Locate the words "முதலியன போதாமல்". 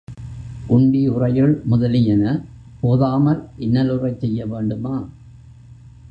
1.65-3.41